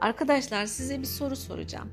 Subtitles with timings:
[0.00, 1.88] Arkadaşlar size bir soru soracağım.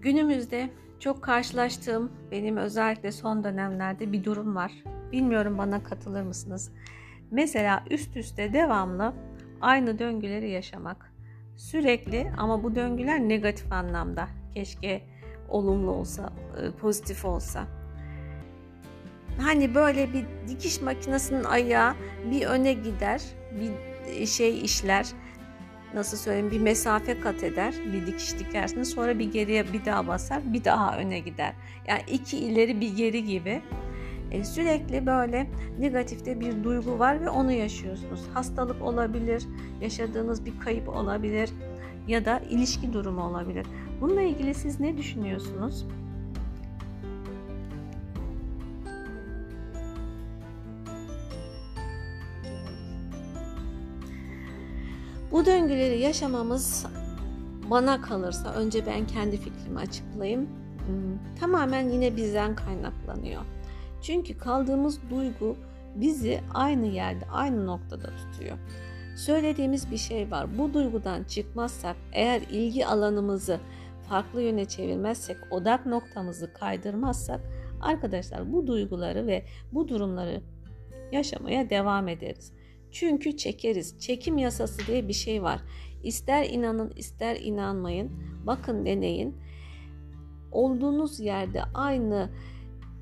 [0.00, 4.72] Günümüzde çok karşılaştığım benim özellikle son dönemlerde bir durum var.
[5.12, 6.72] Bilmiyorum bana katılır mısınız?
[7.30, 9.12] Mesela üst üste devamlı
[9.60, 11.12] aynı döngüleri yaşamak.
[11.56, 14.28] Sürekli ama bu döngüler negatif anlamda.
[14.54, 15.02] Keşke
[15.48, 17.66] olumlu olsa, e, pozitif olsa.
[19.38, 21.94] Hani böyle bir dikiş makinesinin ayağı
[22.30, 23.22] bir öne gider,
[23.60, 25.06] bir şey işler
[25.94, 30.52] nasıl söyleyeyim bir mesafe kat eder bir dikiş dikersiniz sonra bir geriye bir daha basar
[30.52, 31.52] bir daha öne gider.
[31.88, 33.62] Yani iki ileri bir geri gibi.
[34.30, 35.46] E, sürekli böyle
[35.78, 38.20] negatifte bir duygu var ve onu yaşıyorsunuz.
[38.34, 39.44] Hastalık olabilir
[39.80, 41.50] yaşadığınız bir kayıp olabilir
[42.08, 43.66] ya da ilişki durumu olabilir.
[44.00, 45.86] Bununla ilgili siz ne düşünüyorsunuz?
[55.32, 56.86] Bu döngüleri yaşamamız
[57.70, 60.48] bana kalırsa önce ben kendi fikrimi açıklayayım.
[60.86, 63.42] Hmm, tamamen yine bizden kaynaklanıyor.
[64.02, 65.56] Çünkü kaldığımız duygu
[65.94, 68.58] bizi aynı yerde, aynı noktada tutuyor.
[69.16, 70.58] Söylediğimiz bir şey var.
[70.58, 73.60] Bu duygudan çıkmazsak, eğer ilgi alanımızı
[74.08, 77.40] farklı yöne çevirmezsek, odak noktamızı kaydırmazsak
[77.80, 80.42] arkadaşlar bu duyguları ve bu durumları
[81.12, 82.52] yaşamaya devam ederiz.
[82.92, 83.98] Çünkü çekeriz.
[83.98, 85.60] Çekim yasası diye bir şey var.
[86.02, 88.10] İster inanın ister inanmayın.
[88.46, 89.36] Bakın deneyin.
[90.52, 92.30] Olduğunuz yerde aynı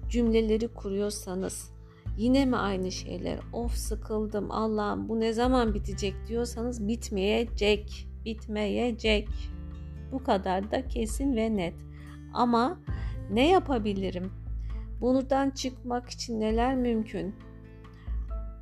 [0.08, 1.70] cümleleri kuruyorsanız
[2.18, 3.38] yine mi aynı şeyler?
[3.52, 8.06] Of sıkıldım Allah'ım bu ne zaman bitecek diyorsanız bitmeyecek.
[8.24, 9.28] Bitmeyecek.
[10.12, 11.74] Bu kadar da kesin ve net.
[12.34, 12.80] Ama
[13.30, 14.33] ne yapabilirim?
[15.00, 17.34] Bundan çıkmak için neler mümkün?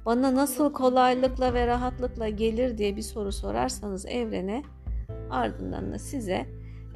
[0.06, 4.62] Bana nasıl kolaylıkla ve rahatlıkla gelir diye bir soru sorarsanız evrene
[5.30, 6.46] ardından da size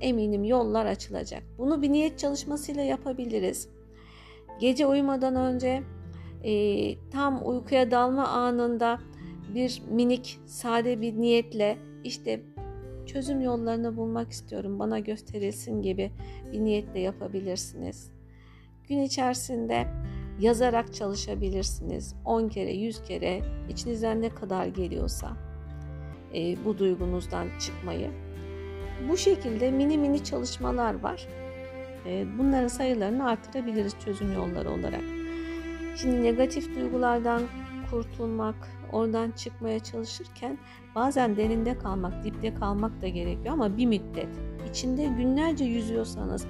[0.01, 1.43] eminim yollar açılacak.
[1.59, 3.69] Bunu bir niyet çalışmasıyla yapabiliriz.
[4.61, 5.83] Gece uyumadan önce
[6.45, 8.99] e, tam uykuya dalma anında
[9.55, 12.41] bir minik sade bir niyetle işte
[13.07, 16.13] çözüm yollarını bulmak istiyorum bana gösterilsin gibi
[16.53, 18.11] bir niyetle yapabilirsiniz.
[18.89, 19.87] Gün içerisinde
[20.41, 22.15] yazarak çalışabilirsiniz.
[22.25, 25.37] 10 kere, 100 kere içinizden ne kadar geliyorsa
[26.35, 28.11] e, bu duygunuzdan çıkmayı.
[29.09, 31.29] Bu şekilde mini mini çalışmalar var.
[32.07, 35.03] E, bunların sayılarını artırabiliriz çözüm yolları olarak.
[35.97, 37.43] Şimdi negatif duygulardan
[37.91, 38.55] kurtulmak,
[38.93, 40.59] oradan çıkmaya çalışırken
[40.95, 44.29] bazen derinde kalmak, dipte kalmak da gerekiyor ama bir müddet.
[44.71, 46.47] İçinde günlerce yüzüyorsanız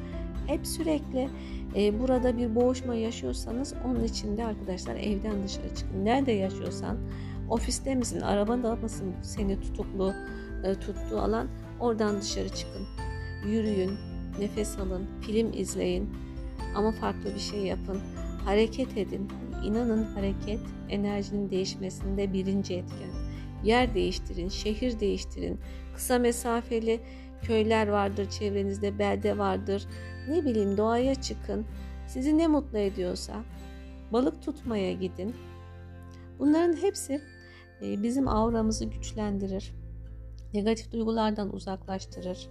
[0.47, 1.29] hep sürekli
[1.77, 6.05] e, burada bir boğuşma yaşıyorsanız onun için de arkadaşlar evden dışarı çıkın.
[6.05, 6.97] Nerede yaşıyorsan
[7.49, 10.15] ofiste misin, arabada mısın seni tutuklu
[10.65, 11.49] e, tuttuğu alan
[11.81, 12.87] oradan dışarı çıkın.
[13.47, 13.93] Yürüyün,
[14.39, 16.11] nefes alın, film izleyin
[16.75, 18.01] ama farklı bir şey yapın.
[18.45, 19.29] Hareket edin.
[19.65, 23.11] İnanın hareket enerjinin değişmesinde birinci etken.
[23.65, 25.61] Yer değiştirin, şehir değiştirin.
[25.95, 27.01] Kısa mesafeli
[27.43, 29.87] köyler vardır çevrenizde, belde vardır
[30.29, 31.67] ne bileyim doğaya çıkın.
[32.07, 33.45] Sizi ne mutlu ediyorsa
[34.13, 35.35] balık tutmaya gidin.
[36.39, 37.21] Bunların hepsi
[37.83, 39.75] e, bizim auramızı güçlendirir.
[40.55, 42.49] Negatif duygulardan uzaklaştırır.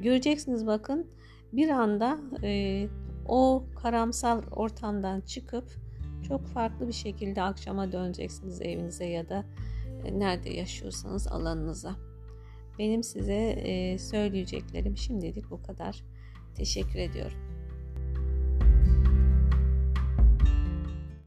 [0.00, 1.06] Göreceksiniz bakın
[1.52, 2.88] bir anda e,
[3.28, 5.64] o karamsal ortamdan çıkıp
[6.28, 9.44] çok farklı bir şekilde akşama döneceksiniz evinize ya da
[10.04, 12.11] e, nerede yaşıyorsanız alanınıza.
[12.78, 16.04] Benim size söyleyeceklerim şimdilik bu kadar.
[16.54, 17.51] Teşekkür ediyorum.